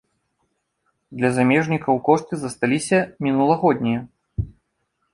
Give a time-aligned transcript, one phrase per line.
[1.19, 3.99] Для замежнікаў кошты засталіся мінулагоднія.